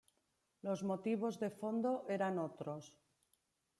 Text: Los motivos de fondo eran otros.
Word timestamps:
Los 0.67 0.81
motivos 0.91 1.39
de 1.43 1.49
fondo 1.59 1.91
eran 2.09 2.39
otros. 2.39 2.83